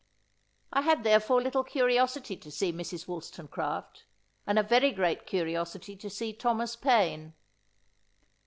I 0.73 0.81
had 0.81 1.03
therefore 1.03 1.43
little 1.43 1.63
curiosity 1.63 2.35
to 2.35 2.49
see 2.49 2.73
Mrs. 2.73 3.07
Wollstonecraft, 3.07 4.05
and 4.47 4.57
a 4.57 4.63
very 4.63 4.91
great 4.91 5.27
curiosity 5.27 5.95
to 5.95 6.09
see 6.09 6.33
Thomas 6.33 6.75
Paine. 6.75 7.35